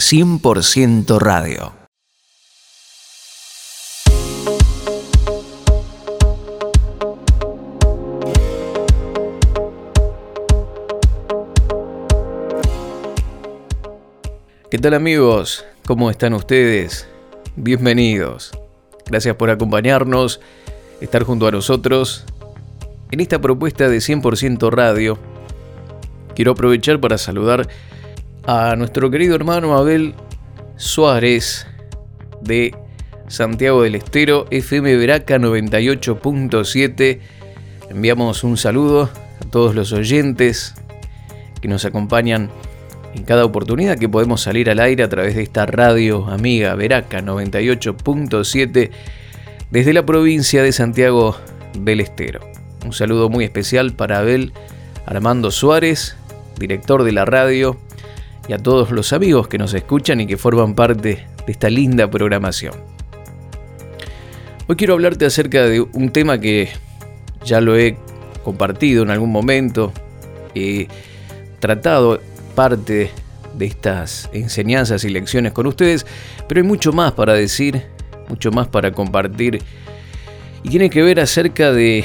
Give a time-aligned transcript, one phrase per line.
[0.00, 1.72] 100% radio.
[14.70, 15.64] ¿Qué tal amigos?
[15.86, 17.06] ¿Cómo están ustedes?
[17.54, 18.50] Bienvenidos.
[19.06, 20.40] Gracias por acompañarnos,
[21.00, 22.24] estar junto a nosotros
[23.12, 25.18] en esta propuesta de 100% radio.
[26.34, 27.68] Quiero aprovechar para saludar
[28.76, 30.14] nuestro querido hermano Abel
[30.76, 31.66] Suárez
[32.42, 32.74] de
[33.28, 37.20] Santiago del Estero, FM Veraca 98.7.
[37.90, 39.08] Enviamos un saludo
[39.40, 40.74] a todos los oyentes
[41.60, 42.50] que nos acompañan
[43.14, 47.20] en cada oportunidad que podemos salir al aire a través de esta radio amiga Veraca
[47.20, 48.90] 98.7
[49.70, 51.36] desde la provincia de Santiago
[51.78, 52.40] del Estero.
[52.84, 54.52] Un saludo muy especial para Abel
[55.06, 56.16] Armando Suárez,
[56.58, 57.78] director de la radio,
[58.48, 62.10] y a todos los amigos que nos escuchan y que forman parte de esta linda
[62.10, 62.74] programación.
[64.66, 66.70] Hoy quiero hablarte acerca de un tema que
[67.44, 67.96] ya lo he
[68.42, 69.92] compartido en algún momento,
[70.54, 70.88] he
[71.60, 72.20] tratado
[72.54, 73.10] parte
[73.56, 76.06] de estas enseñanzas y lecciones con ustedes,
[76.48, 77.82] pero hay mucho más para decir,
[78.28, 79.62] mucho más para compartir,
[80.62, 82.04] y tiene que ver acerca de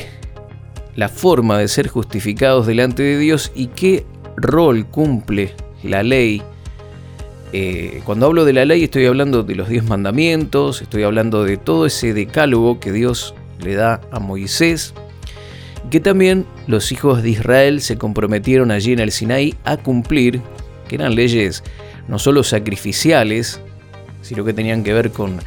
[0.95, 6.41] la forma de ser justificados delante de Dios y qué rol cumple la ley.
[7.51, 11.57] Eh, cuando hablo de la ley estoy hablando de los diez mandamientos, estoy hablando de
[11.57, 14.93] todo ese decálogo que Dios le da a Moisés,
[15.89, 20.41] que también los hijos de Israel se comprometieron allí en el Sinaí a cumplir,
[20.87, 21.63] que eran leyes
[22.07, 23.61] no solo sacrificiales,
[24.21, 25.39] sino que tenían que ver con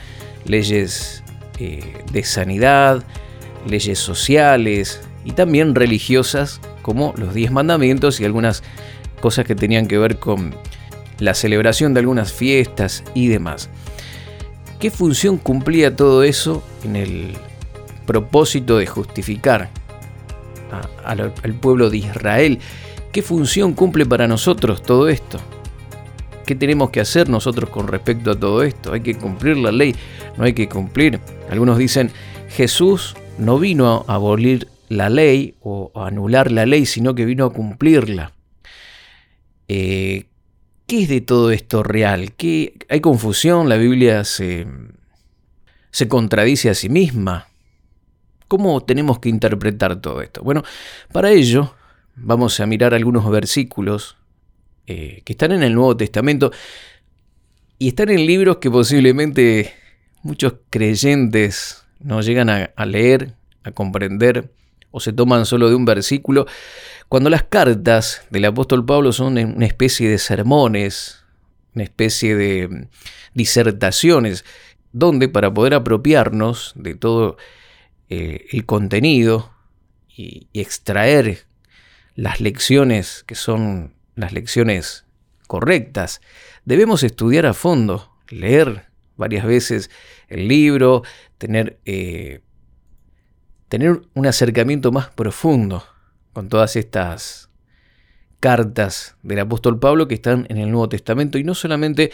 [0.45, 1.23] leyes
[1.59, 3.05] eh, de sanidad,
[3.69, 8.63] leyes sociales y también religiosas, como los diez mandamientos y algunas
[9.23, 10.55] cosas que tenían que ver con
[11.19, 13.71] la celebración de algunas fiestas y demás.
[14.79, 17.35] ¿Qué función cumplía todo eso en el
[18.05, 19.71] propósito de justificar
[21.05, 22.59] al pueblo de Israel?
[23.13, 25.39] ¿Qué función cumple para nosotros todo esto?
[26.45, 28.93] ¿Qué tenemos que hacer nosotros con respecto a todo esto?
[28.93, 29.95] ¿Hay que cumplir la ley?
[30.37, 31.21] ¿No hay que cumplir?
[31.49, 32.11] Algunos dicen,
[32.49, 37.45] Jesús no vino a abolir la ley o a anular la ley, sino que vino
[37.45, 38.33] a cumplirla.
[39.75, 40.27] Eh,
[40.87, 42.35] ¿Qué es de todo esto real?
[42.35, 43.71] ¿Qué, ¿Hay confusión?
[43.71, 44.67] ¿La Biblia se,
[45.91, 47.49] se contradice a sí misma?
[48.49, 50.43] ¿Cómo tenemos que interpretar todo esto?
[50.43, 50.63] Bueno,
[51.11, 51.75] para ello
[52.17, 54.19] vamos a mirar algunos versículos
[54.87, 56.53] eh, que están en el Nuevo Testamento
[57.79, 59.73] y están en libros que posiblemente
[60.23, 64.51] muchos creyentes no llegan a leer, a comprender
[64.93, 66.47] o se toman solo de un versículo,
[67.09, 71.25] cuando las cartas del apóstol Pablo son una especie de sermones,
[71.75, 72.89] una especie de mm,
[73.35, 74.45] disertaciones,
[74.93, 77.37] donde para poder apropiarnos de todo
[78.09, 79.51] eh, el contenido
[80.15, 81.45] y, extraer
[82.15, 85.07] las lecciones que son las lecciones
[85.47, 86.21] correctas,
[86.67, 88.87] debemos estudiar a fondo, leer
[89.17, 89.91] varias veces
[90.29, 91.03] el libro,
[91.39, 92.41] tener eh,
[93.73, 95.83] tener un acercamiento más profundo
[96.35, 97.49] con todas estas
[98.39, 102.13] cartas del apóstol Pablo que están en el Nuevo Testamento y no solamente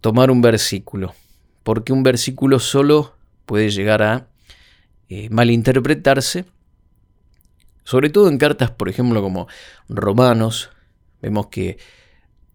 [0.00, 1.14] tomar un versículo,
[1.62, 3.14] porque un versículo solo
[3.46, 4.26] puede llegar a
[5.08, 6.46] eh, malinterpretarse,
[7.84, 9.46] sobre todo en cartas, por ejemplo, como
[9.88, 10.70] Romanos,
[11.22, 11.78] vemos que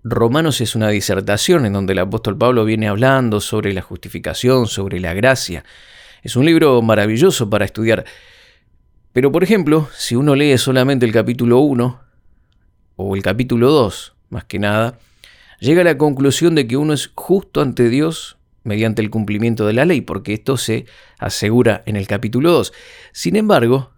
[0.04, 5.00] Romanos es una disertación en donde el apóstol Pablo viene hablando sobre la justificación, sobre
[5.00, 5.64] la gracia.
[6.24, 8.06] Es un libro maravilloso para estudiar
[9.14, 12.02] pero por ejemplo, si uno lee solamente el capítulo 1
[12.96, 14.98] o el capítulo 2, más que nada,
[15.60, 19.74] llega a la conclusión de que uno es justo ante Dios mediante el cumplimiento de
[19.74, 20.86] la ley, porque esto se
[21.20, 22.74] asegura en el capítulo 2.
[23.12, 23.92] Sin embargo,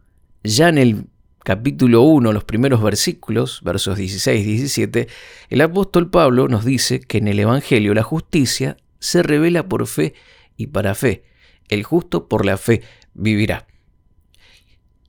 [0.44, 1.06] ya en el
[1.46, 5.08] capítulo 1, los primeros versículos, versos 16 y 17,
[5.50, 10.14] el apóstol Pablo nos dice que en el Evangelio la justicia se revela por fe
[10.58, 11.24] y para fe.
[11.70, 12.82] El justo por la fe
[13.14, 13.68] vivirá.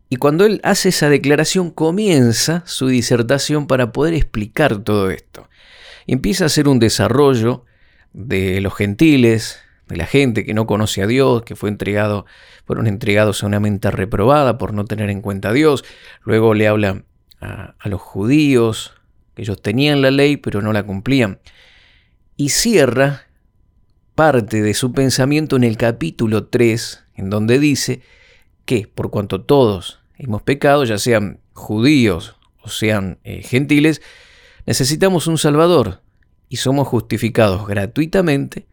[0.09, 5.49] Y cuando él hace esa declaración comienza su disertación para poder explicar todo esto.
[6.07, 7.65] Y empieza a hacer un desarrollo
[8.13, 9.59] de los gentiles,
[9.89, 12.25] de la gente que no conoce a Dios, que fue entregado,
[12.65, 15.85] fueron entregados a una mente reprobada por no tener en cuenta a Dios.
[16.23, 17.03] Luego le habla
[17.41, 18.95] a, a los judíos,
[19.35, 21.41] que ellos tenían la ley pero no la cumplían.
[22.37, 23.26] Y cierra
[24.17, 28.01] parte de su pensamiento en el capítulo 3, en donde dice
[28.65, 34.03] que por cuanto todos hemos pecado, ya sean judíos o sean eh, gentiles,
[34.65, 36.01] necesitamos un Salvador.
[36.49, 38.67] y somos justificados gratuitamente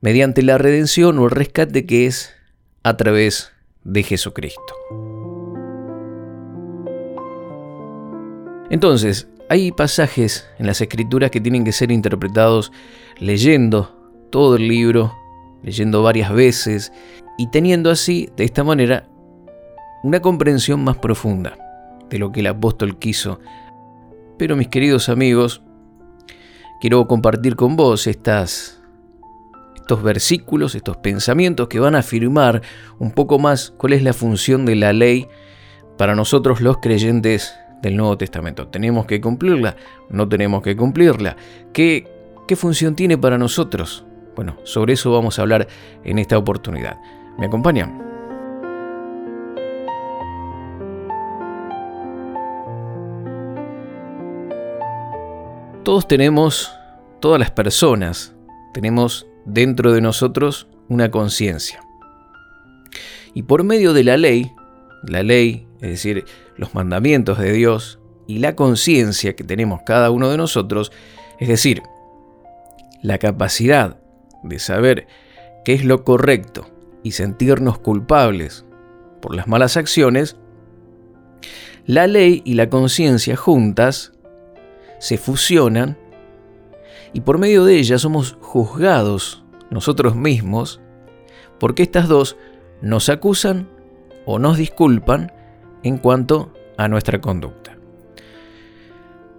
[0.00, 2.34] mediante la redención o el rescate que es
[2.82, 3.52] a través
[3.84, 4.74] de Jesucristo.
[8.68, 12.72] Entonces, hay pasajes en las escrituras que tienen que ser interpretados
[13.20, 14.01] leyendo
[14.32, 15.14] todo el libro,
[15.62, 16.92] leyendo varias veces
[17.38, 19.06] y teniendo así, de esta manera,
[20.02, 21.56] una comprensión más profunda
[22.10, 23.38] de lo que el apóstol quiso.
[24.38, 25.62] Pero mis queridos amigos,
[26.80, 28.82] quiero compartir con vos estas,
[29.76, 32.62] estos versículos, estos pensamientos que van a afirmar
[32.98, 35.28] un poco más cuál es la función de la ley
[35.98, 38.66] para nosotros los creyentes del Nuevo Testamento.
[38.68, 39.76] ¿Tenemos que cumplirla?
[40.08, 41.36] ¿No tenemos que cumplirla?
[41.74, 42.08] ¿Qué,
[42.48, 44.06] qué función tiene para nosotros?
[44.34, 45.68] Bueno, sobre eso vamos a hablar
[46.04, 46.98] en esta oportunidad.
[47.38, 48.12] ¿Me acompañan?
[55.84, 56.72] Todos tenemos,
[57.20, 58.34] todas las personas,
[58.72, 61.80] tenemos dentro de nosotros una conciencia.
[63.34, 64.52] Y por medio de la ley,
[65.02, 66.24] la ley, es decir,
[66.56, 70.92] los mandamientos de Dios y la conciencia que tenemos cada uno de nosotros,
[71.40, 71.82] es decir,
[73.02, 74.01] la capacidad
[74.42, 75.06] de saber
[75.64, 76.66] qué es lo correcto
[77.02, 78.64] y sentirnos culpables
[79.20, 80.36] por las malas acciones,
[81.86, 84.12] la ley y la conciencia juntas
[84.98, 85.98] se fusionan
[87.12, 90.80] y por medio de ellas somos juzgados nosotros mismos
[91.58, 92.36] porque estas dos
[92.80, 93.68] nos acusan
[94.26, 95.32] o nos disculpan
[95.82, 97.76] en cuanto a nuestra conducta.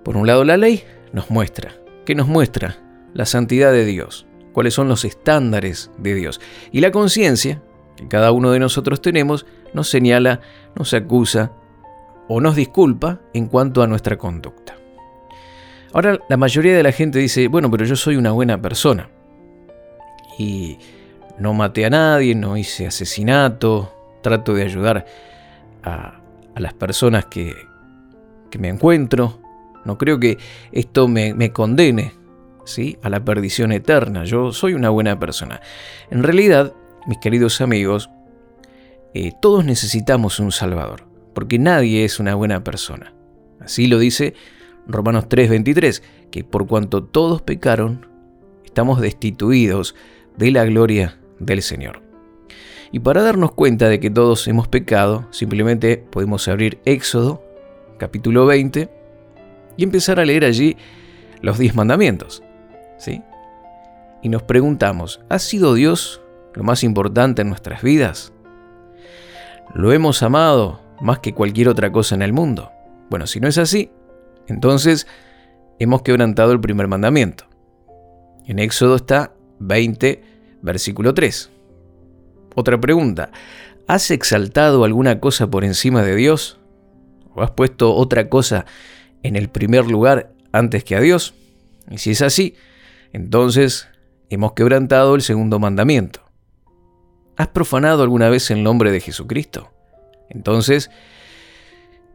[0.04, 0.84] Por un lado la ley
[1.14, 1.74] nos muestra,
[2.06, 2.78] ¿qué nos muestra?
[3.14, 6.40] La santidad de Dios, cuáles son los estándares de Dios.
[6.72, 7.62] Y la conciencia,
[7.98, 10.40] que cada uno de nosotros tenemos, nos señala,
[10.76, 11.52] nos acusa
[12.30, 14.78] o nos disculpa en cuanto a nuestra conducta.
[15.92, 19.10] Ahora la mayoría de la gente dice, bueno, pero yo soy una buena persona.
[20.40, 20.78] Y
[21.38, 25.06] no maté a nadie, no hice asesinato, trato de ayudar
[25.84, 26.20] a,
[26.56, 27.54] las personas que,
[28.50, 29.40] que, me encuentro.
[29.86, 30.38] No creo que
[30.72, 32.14] esto me, me condene
[32.66, 32.98] ¿sí?
[33.02, 34.24] a la perdición eterna.
[34.24, 35.62] Yo soy una buena persona.
[36.10, 36.74] En realidad,
[37.08, 38.10] mis queridos amigos,
[39.14, 43.14] eh, todos necesitamos un Salvador, porque nadie es una buena persona.
[43.60, 44.34] Así lo dice
[44.88, 46.02] Romanos 3:23,
[46.32, 48.08] que por cuanto todos pecaron,
[48.66, 49.96] estamos destituidos
[50.38, 52.02] de la gloria del Señor.
[52.92, 57.44] Y para darnos cuenta de que todos hemos pecado, simplemente podemos abrir Éxodo,
[57.98, 58.90] capítulo 20,
[59.78, 60.78] y empezar a leer allí
[61.42, 62.44] los diez mandamientos.
[64.22, 66.22] Y nos preguntamos, ¿ha sido Dios
[66.54, 68.32] lo más importante en nuestras vidas?
[69.74, 72.72] ¿Lo hemos amado más que cualquier otra cosa en el mundo?
[73.10, 73.92] Bueno, si no es así,
[74.48, 75.08] entonces
[75.80, 77.46] hemos quebrantado el primer mandamiento.
[78.46, 80.24] En Éxodo está 20,
[80.62, 81.50] versículo 3.
[82.56, 83.32] Otra pregunta,
[83.88, 86.60] ¿has exaltado alguna cosa por encima de Dios?
[87.36, 88.66] ¿O has puesto otra cosa
[89.24, 91.34] en el primer lugar antes que a Dios?
[91.90, 92.56] Y si es así,
[93.14, 93.88] entonces
[94.30, 96.22] hemos quebrantado el segundo mandamiento.
[97.38, 99.72] ¿Has profanado alguna vez el nombre de Jesucristo?
[100.30, 100.92] Entonces,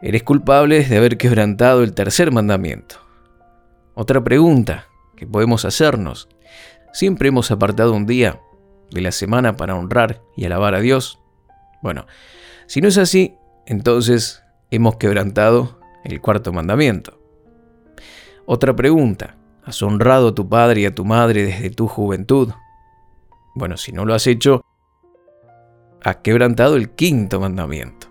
[0.03, 2.97] eres culpable de haber quebrantado el tercer mandamiento.
[3.95, 4.87] Otra pregunta
[5.17, 6.29] que podemos hacernos.
[6.93, 8.41] ¿Siempre hemos apartado un día
[8.91, 11.21] de la semana para honrar y alabar a Dios?
[11.83, 12.07] Bueno,
[12.67, 13.35] si no es así,
[13.67, 17.21] entonces hemos quebrantado el cuarto mandamiento.
[18.47, 19.38] Otra pregunta,
[19.69, 22.53] ¿has honrado a tu padre y a tu madre desde tu juventud?
[23.55, 24.65] Bueno, si no lo has hecho,
[26.03, 28.07] has quebrantado el quinto mandamiento.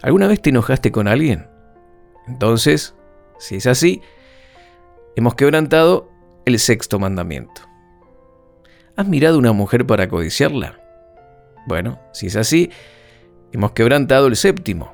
[0.00, 1.48] ¿Alguna vez te enojaste con alguien?
[2.28, 2.94] Entonces,
[3.40, 4.00] si es así,
[5.16, 6.08] hemos quebrantado
[6.44, 7.62] el sexto mandamiento.
[8.94, 10.78] ¿Has mirado una mujer para codiciarla?
[11.66, 12.70] Bueno, si es así,
[13.50, 14.92] hemos quebrantado el séptimo.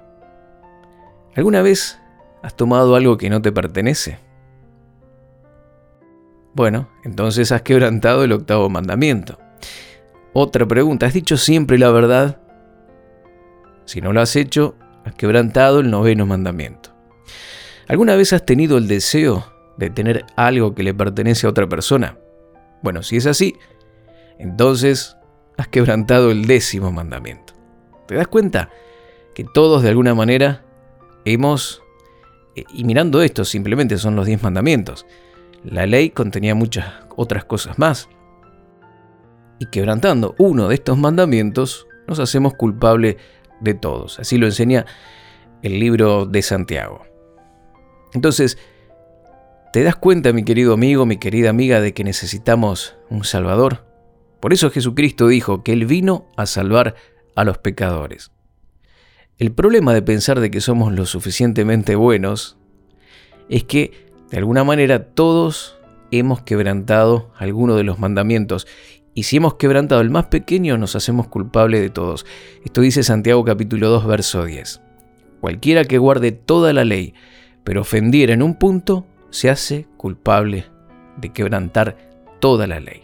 [1.36, 2.00] ¿Alguna vez
[2.42, 4.23] has tomado algo que no te pertenece?
[6.54, 9.38] Bueno, entonces has quebrantado el octavo mandamiento.
[10.32, 12.40] Otra pregunta, ¿has dicho siempre la verdad?
[13.84, 16.90] Si no lo has hecho, has quebrantado el noveno mandamiento.
[17.88, 19.44] ¿Alguna vez has tenido el deseo
[19.76, 22.18] de tener algo que le pertenece a otra persona?
[22.82, 23.56] Bueno, si es así,
[24.38, 25.16] entonces
[25.56, 27.52] has quebrantado el décimo mandamiento.
[28.06, 28.70] ¿Te das cuenta?
[29.34, 30.64] Que todos de alguna manera
[31.24, 31.82] hemos...
[32.56, 35.04] Eh, y mirando esto, simplemente son los diez mandamientos.
[35.64, 38.08] La ley contenía muchas otras cosas más.
[39.58, 43.16] Y quebrantando uno de estos mandamientos, nos hacemos culpable
[43.60, 44.18] de todos.
[44.18, 44.84] Así lo enseña
[45.62, 47.02] el libro de Santiago.
[48.12, 48.58] Entonces,
[49.74, 53.84] ¿Te das cuenta, mi querido amigo, mi querida amiga, de que necesitamos un Salvador?
[54.38, 56.94] Por eso Jesucristo dijo que Él vino a salvar
[57.34, 58.30] a los pecadores.
[59.36, 62.56] El problema de pensar de que somos lo suficientemente buenos
[63.48, 65.76] es que, de alguna manera, todos
[66.10, 68.66] hemos quebrantado alguno de los mandamientos.
[69.14, 72.26] Y si hemos quebrantado el más pequeño, nos hacemos culpables de todos.
[72.64, 74.80] Esto dice Santiago capítulo 2, verso 10.
[75.40, 77.14] Cualquiera que guarde toda la ley,
[77.64, 80.66] pero ofendiera en un punto, se hace culpable
[81.16, 81.96] de quebrantar
[82.40, 83.02] toda la ley.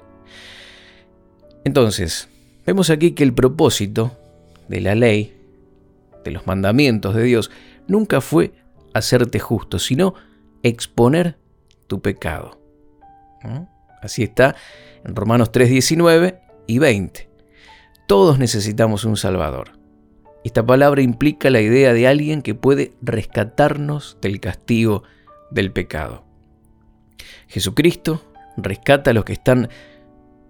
[1.65, 2.29] Entonces,
[2.67, 4.17] vemos aquí que el propósito
[4.69, 5.37] de la ley,
[6.25, 7.51] de los mandamientos de Dios,
[7.87, 8.53] nunca fue
[8.95, 10.15] hacerte justo, sino
[10.63, 11.39] exponer
[11.87, 12.61] tu pecado.
[14.03, 14.55] Así está
[15.05, 17.31] en Romanos 3, 19 y 20.
[18.07, 19.79] Todos necesitamos un Salvador.
[20.43, 25.03] Esta palabra implica la idea de alguien que puede rescatarnos del castigo
[25.51, 26.25] del pecado.
[27.49, 28.23] Jesucristo
[28.57, 29.69] rescata a los que están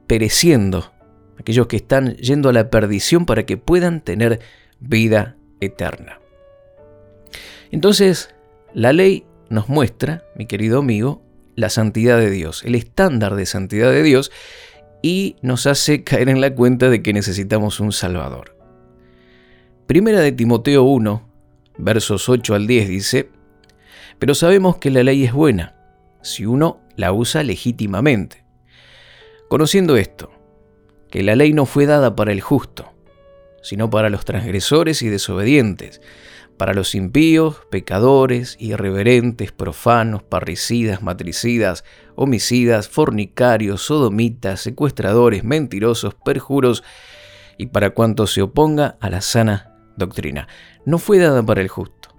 [0.06, 0.92] pereciendo,
[1.38, 4.40] aquellos que están yendo a la perdición para que puedan tener
[4.78, 6.20] vida eterna.
[7.70, 8.34] Entonces,
[8.74, 11.22] la ley nos muestra, mi querido amigo,
[11.56, 14.32] la santidad de Dios, el estándar de santidad de Dios,
[15.02, 18.56] y nos hace caer en la cuenta de que necesitamos un Salvador.
[19.86, 21.28] Primera de Timoteo 1,
[21.78, 23.30] versos 8 al 10 dice,
[24.18, 25.74] pero sabemos que la ley es buena
[26.22, 28.44] si uno la usa legítimamente.
[29.48, 30.30] Conociendo esto,
[31.10, 32.92] que la ley no fue dada para el justo,
[33.62, 36.00] sino para los transgresores y desobedientes,
[36.60, 41.84] para los impíos, pecadores, irreverentes, profanos, parricidas, matricidas,
[42.16, 46.84] homicidas, fornicarios, sodomitas, secuestradores, mentirosos, perjuros,
[47.56, 50.48] y para cuanto se oponga a la sana doctrina.
[50.84, 52.14] No fue dada para el justo,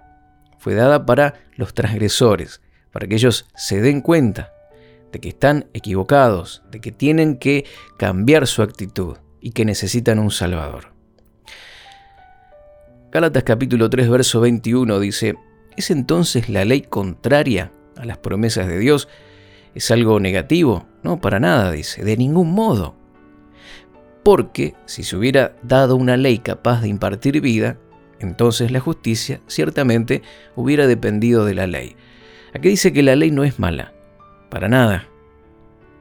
[0.58, 4.52] fue dada para los transgresores, para que ellos se den cuenta
[5.12, 7.64] de que están equivocados, de que tienen que
[7.96, 10.91] cambiar su actitud y que necesitan un Salvador.
[13.12, 15.34] Gálatas capítulo 3 verso 21 dice,
[15.76, 19.06] ¿es entonces la ley contraria a las promesas de Dios?
[19.74, 20.86] ¿Es algo negativo?
[21.02, 22.96] No, para nada, dice, de ningún modo.
[24.22, 27.76] Porque si se hubiera dado una ley capaz de impartir vida,
[28.18, 30.22] entonces la justicia ciertamente
[30.56, 31.96] hubiera dependido de la ley.
[32.54, 33.92] Aquí dice que la ley no es mala,
[34.48, 35.06] para nada.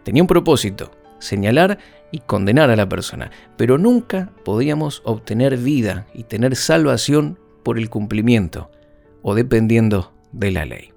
[0.03, 1.77] Tenía un propósito, señalar
[2.12, 7.89] y condenar a la persona, pero nunca podíamos obtener vida y tener salvación por el
[7.89, 8.72] cumplimiento
[9.22, 10.91] o dependiendo de la ley.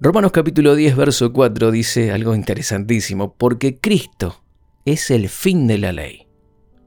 [0.00, 4.42] Romanos capítulo 10, verso 4 dice algo interesantísimo, porque Cristo
[4.86, 6.26] es el fin de la ley,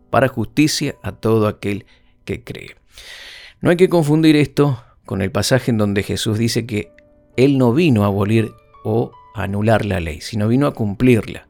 [0.09, 1.85] para justicia a todo aquel
[2.25, 2.75] que cree.
[3.61, 6.91] No hay que confundir esto con el pasaje en donde Jesús dice que
[7.37, 8.51] él no vino a abolir
[8.83, 11.47] o anular la ley, sino vino a cumplirla.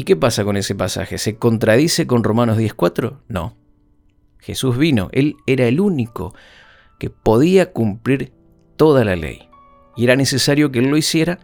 [0.00, 1.18] ¿Y qué pasa con ese pasaje?
[1.18, 3.18] ¿Se contradice con Romanos 10.4?
[3.26, 3.56] No.
[4.38, 6.36] Jesús vino, Él era el único
[7.00, 8.32] que podía cumplir
[8.76, 9.48] toda la ley.
[9.96, 11.40] Y era necesario que Él lo hiciera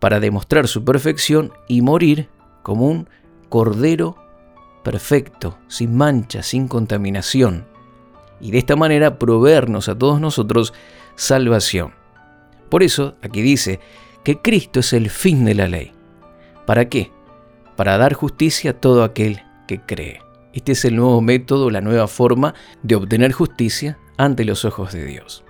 [0.00, 2.30] para demostrar su perfección y morir
[2.62, 3.10] como un
[3.50, 4.16] cordero
[4.82, 7.66] perfecto, sin mancha, sin contaminación.
[8.40, 10.72] Y de esta manera proveernos a todos nosotros
[11.14, 11.92] salvación.
[12.70, 13.80] Por eso aquí dice
[14.24, 15.92] que Cristo es el fin de la ley.
[16.64, 17.12] ¿Para qué?
[17.82, 20.20] Para dar justicia a todo aquel que cree.
[20.52, 25.04] Este es el nuevo método, la nueva forma de obtener justicia ante los ojos de
[25.04, 25.42] Dios.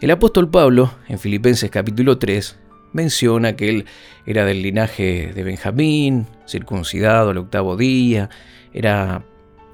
[0.00, 2.58] El apóstol Pablo, en Filipenses capítulo 3,
[2.92, 3.84] menciona que él
[4.26, 8.28] era del linaje de Benjamín, circuncidado al octavo día,
[8.72, 9.24] era,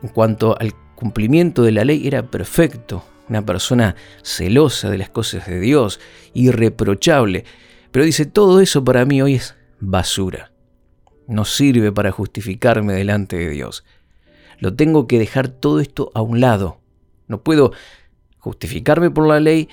[0.02, 5.46] en cuanto al cumplimiento de la ley, era perfecto, una persona celosa de las cosas
[5.46, 6.00] de Dios,
[6.34, 7.46] irreprochable.
[7.90, 10.51] Pero dice, todo eso para mí hoy es basura.
[11.32, 13.84] No sirve para justificarme delante de Dios.
[14.58, 16.78] Lo tengo que dejar todo esto a un lado.
[17.26, 17.72] No puedo
[18.38, 19.70] justificarme por la ley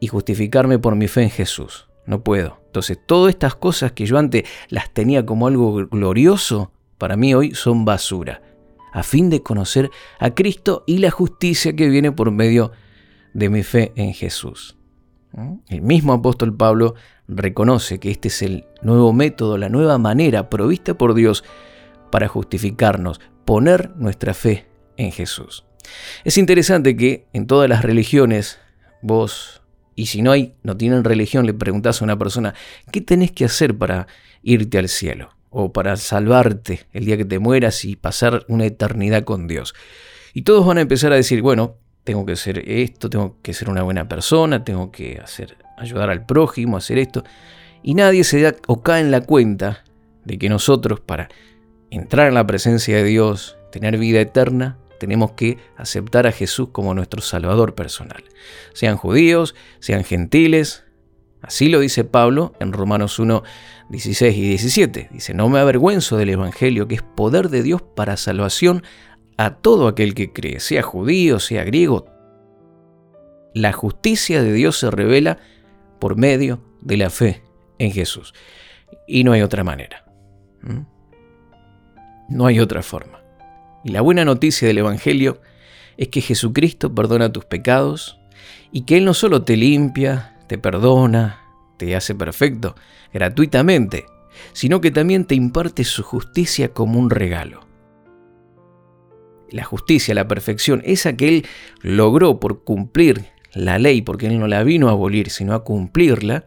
[0.00, 1.88] y justificarme por mi fe en Jesús.
[2.04, 2.60] No puedo.
[2.66, 7.54] Entonces, todas estas cosas que yo antes las tenía como algo glorioso, para mí hoy
[7.54, 8.42] son basura,
[8.92, 12.72] a fin de conocer a Cristo y la justicia que viene por medio
[13.32, 14.76] de mi fe en Jesús.
[15.68, 16.96] El mismo apóstol Pablo
[17.28, 21.44] reconoce que este es el nuevo método, la nueva manera provista por Dios
[22.10, 24.66] para justificarnos, poner nuestra fe
[24.96, 25.64] en Jesús.
[26.24, 28.58] Es interesante que en todas las religiones
[29.02, 29.62] vos,
[29.94, 32.54] y si no hay, no tienen religión, le preguntás a una persona,
[32.90, 34.06] ¿qué tenés que hacer para
[34.42, 35.30] irte al cielo?
[35.50, 39.74] O para salvarte el día que te mueras y pasar una eternidad con Dios.
[40.34, 41.76] Y todos van a empezar a decir, bueno,
[42.08, 46.24] tengo que ser esto, tengo que ser una buena persona, tengo que hacer, ayudar al
[46.24, 47.22] prójimo, hacer esto.
[47.82, 49.84] Y nadie se da o cae en la cuenta
[50.24, 51.28] de que nosotros para
[51.90, 56.94] entrar en la presencia de Dios, tener vida eterna, tenemos que aceptar a Jesús como
[56.94, 58.24] nuestro Salvador personal.
[58.72, 60.84] Sean judíos, sean gentiles.
[61.42, 63.42] Así lo dice Pablo en Romanos 1,
[63.90, 65.10] 16 y 17.
[65.12, 68.82] Dice, no me avergüenzo del Evangelio, que es poder de Dios para salvación
[69.38, 72.06] a todo aquel que cree, sea judío, sea griego.
[73.54, 75.38] La justicia de Dios se revela
[76.00, 77.42] por medio de la fe
[77.78, 78.34] en Jesús.
[79.06, 80.04] Y no hay otra manera.
[80.62, 80.80] ¿Mm?
[82.28, 83.22] No hay otra forma.
[83.84, 85.40] Y la buena noticia del Evangelio
[85.96, 88.18] es que Jesucristo perdona tus pecados
[88.72, 91.40] y que Él no solo te limpia, te perdona,
[91.76, 92.74] te hace perfecto
[93.12, 94.06] gratuitamente,
[94.52, 97.67] sino que también te imparte su justicia como un regalo.
[99.50, 101.46] La justicia, la perfección, esa que Él
[101.82, 106.46] logró por cumplir la ley, porque Él no la vino a abolir, sino a cumplirla,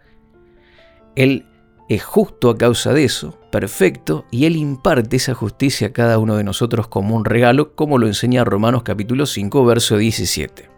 [1.16, 1.46] Él
[1.90, 6.38] es justo a causa de eso, perfecto, y Él imparte esa justicia a cada uno
[6.38, 10.70] de nosotros como un regalo, como lo enseña Romanos capítulo 5, verso 17.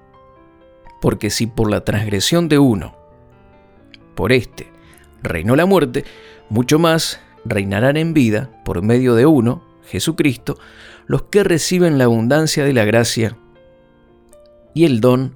[1.02, 2.96] Porque si por la transgresión de uno,
[4.16, 4.72] por este,
[5.22, 6.06] reinó la muerte,
[6.50, 10.58] mucho más reinarán en vida, por medio de uno, Jesucristo,
[11.08, 13.38] los que reciben la abundancia de la gracia
[14.74, 15.36] y el don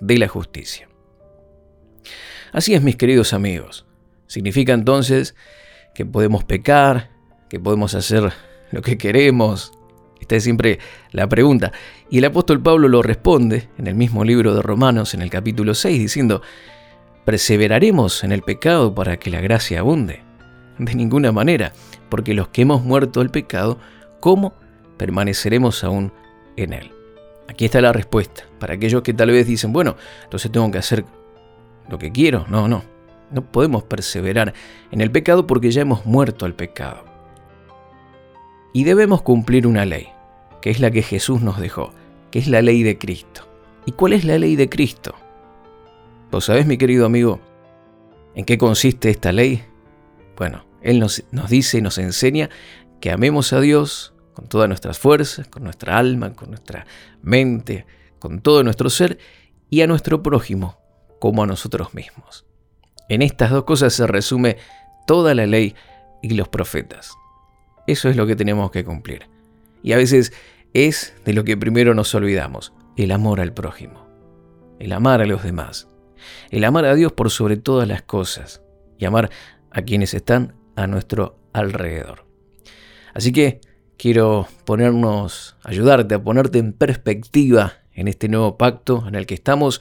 [0.00, 0.88] de la justicia.
[2.52, 3.86] Así es, mis queridos amigos.
[4.26, 5.34] Significa entonces
[5.94, 7.10] que podemos pecar,
[7.48, 8.32] que podemos hacer
[8.70, 9.72] lo que queremos.
[10.20, 10.78] Esta es siempre
[11.12, 11.72] la pregunta.
[12.10, 15.74] Y el apóstol Pablo lo responde en el mismo libro de Romanos, en el capítulo
[15.74, 16.42] 6, diciendo,
[17.24, 20.22] ¿perseveraremos en el pecado para que la gracia abunde?
[20.78, 21.72] De ninguna manera,
[22.08, 23.78] porque los que hemos muerto al pecado,
[24.20, 24.54] ¿cómo
[24.96, 26.12] permaneceremos aún
[26.56, 26.92] en él?
[27.48, 28.44] Aquí está la respuesta.
[28.58, 31.04] Para aquellos que tal vez dicen, bueno, entonces tengo que hacer
[31.88, 32.46] lo que quiero.
[32.48, 32.84] No, no.
[33.30, 34.54] No podemos perseverar
[34.90, 37.04] en el pecado porque ya hemos muerto al pecado.
[38.72, 40.08] Y debemos cumplir una ley,
[40.60, 41.92] que es la que Jesús nos dejó,
[42.30, 43.48] que es la ley de Cristo.
[43.84, 45.14] ¿Y cuál es la ley de Cristo?
[46.30, 47.40] ¿Vos sabés, mi querido amigo,
[48.34, 49.62] en qué consiste esta ley?
[50.36, 52.50] Bueno, Él nos, nos dice y nos enseña
[53.00, 56.86] que amemos a Dios con todas nuestras fuerzas, con nuestra alma, con nuestra
[57.22, 57.86] mente,
[58.18, 59.16] con todo nuestro ser
[59.70, 60.76] y a nuestro prójimo
[61.18, 62.44] como a nosotros mismos.
[63.08, 64.58] En estas dos cosas se resume
[65.06, 65.74] toda la ley
[66.20, 67.14] y los profetas.
[67.86, 69.26] Eso es lo que tenemos que cumplir.
[69.82, 70.34] Y a veces
[70.74, 74.06] es de lo que primero nos olvidamos, el amor al prójimo,
[74.78, 75.88] el amar a los demás,
[76.50, 78.60] el amar a Dios por sobre todas las cosas
[78.98, 79.30] y amar
[79.70, 82.26] a quienes están a nuestro alrededor.
[83.14, 83.62] Así que
[83.98, 89.80] quiero ponernos, ayudarte a ponerte en perspectiva en este nuevo pacto en el que estamos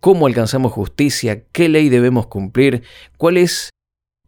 [0.00, 2.82] cómo alcanzamos justicia, qué ley debemos cumplir,
[3.18, 3.70] cuál es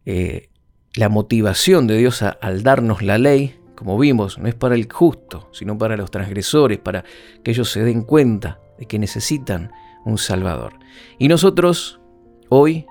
[0.05, 0.47] eh,
[0.95, 3.59] la motivación de Dios al darnos la ley.
[3.75, 7.03] Como vimos, no es para el justo, sino para los transgresores, para
[7.43, 9.71] que ellos se den cuenta de que necesitan
[10.05, 10.79] un Salvador.
[11.19, 11.99] Y nosotros,
[12.47, 12.85] hoy,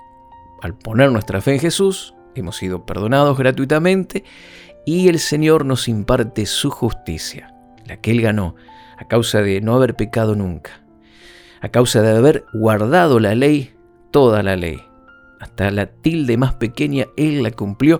[0.61, 4.23] al poner nuestra fe en Jesús, hemos sido perdonados gratuitamente
[4.85, 7.53] y el Señor nos imparte su justicia,
[7.85, 8.55] la que Él ganó,
[8.97, 10.85] a causa de no haber pecado nunca
[11.65, 13.73] a causa de haber guardado la ley,
[14.11, 14.79] toda la ley.
[15.39, 17.99] Hasta la tilde más pequeña Él la cumplió.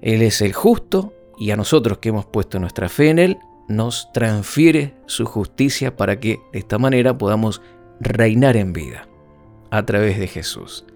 [0.00, 4.10] Él es el justo y a nosotros que hemos puesto nuestra fe en Él, nos
[4.12, 7.60] transfiere su justicia para que de esta manera podamos
[8.00, 9.06] reinar en vida
[9.70, 10.86] a través de Jesús.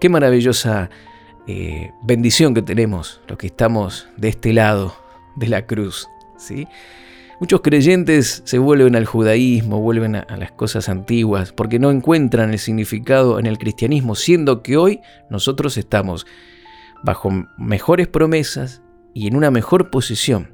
[0.00, 0.90] Qué maravillosa
[1.50, 4.94] eh, bendición que tenemos los que estamos de este lado
[5.34, 6.06] de la cruz.
[6.36, 6.68] ¿sí?
[7.40, 12.58] Muchos creyentes se vuelven al judaísmo, vuelven a, las cosas antiguas, porque no encuentran el
[12.58, 16.26] significado en el cristianismo, siendo que hoy nosotros estamos
[17.02, 18.82] bajo mejores promesas
[19.14, 20.50] y en una mejor posición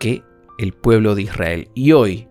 [0.00, 0.24] que
[0.58, 1.68] el pueblo de Israel.
[1.76, 2.26] Y hoy,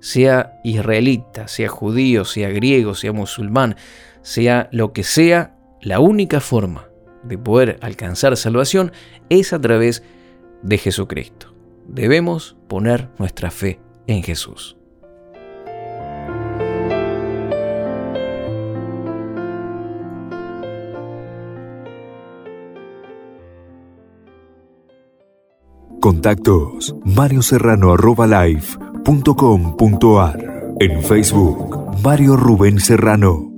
[0.00, 3.76] sea israelita, sea judío, sea griego, sea musulmán,
[4.20, 6.91] sea lo que sea, la única forma
[7.22, 8.92] de poder alcanzar salvación
[9.28, 10.02] es a través
[10.62, 11.54] de Jesucristo.
[11.86, 14.76] Debemos poner nuestra fe en Jesús.
[26.00, 27.96] Contactos Mario Serrano
[30.80, 33.51] En Facebook Mario Rubén Serrano